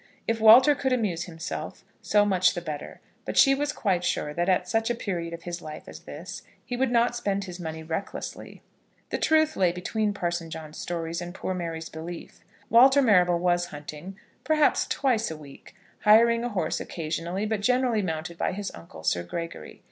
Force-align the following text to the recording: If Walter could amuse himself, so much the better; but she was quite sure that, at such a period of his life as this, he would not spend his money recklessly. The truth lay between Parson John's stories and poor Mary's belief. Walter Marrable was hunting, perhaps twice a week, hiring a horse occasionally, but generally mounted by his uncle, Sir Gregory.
If 0.27 0.39
Walter 0.41 0.73
could 0.73 0.91
amuse 0.93 1.25
himself, 1.25 1.85
so 2.01 2.25
much 2.25 2.55
the 2.55 2.59
better; 2.61 3.01
but 3.23 3.37
she 3.37 3.53
was 3.53 3.71
quite 3.71 4.03
sure 4.03 4.33
that, 4.33 4.49
at 4.49 4.67
such 4.67 4.89
a 4.89 4.95
period 4.95 5.31
of 5.31 5.43
his 5.43 5.61
life 5.61 5.83
as 5.87 5.99
this, 6.05 6.41
he 6.65 6.75
would 6.75 6.89
not 6.89 7.15
spend 7.15 7.43
his 7.43 7.59
money 7.59 7.83
recklessly. 7.83 8.63
The 9.11 9.19
truth 9.19 9.55
lay 9.55 9.71
between 9.71 10.11
Parson 10.11 10.49
John's 10.49 10.79
stories 10.79 11.21
and 11.21 11.35
poor 11.35 11.53
Mary's 11.53 11.87
belief. 11.89 12.43
Walter 12.67 12.99
Marrable 13.03 13.37
was 13.37 13.67
hunting, 13.67 14.17
perhaps 14.43 14.87
twice 14.87 15.29
a 15.29 15.37
week, 15.37 15.75
hiring 15.99 16.43
a 16.43 16.49
horse 16.49 16.79
occasionally, 16.79 17.45
but 17.45 17.61
generally 17.61 18.01
mounted 18.01 18.39
by 18.39 18.53
his 18.53 18.71
uncle, 18.73 19.03
Sir 19.03 19.21
Gregory. 19.21 19.79